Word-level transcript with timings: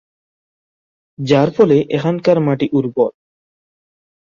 যার 1.19 1.49
ফলে 1.51 1.77
এখানকার 1.89 2.37
মাটি 2.39 2.67
উর্বর। 2.73 3.11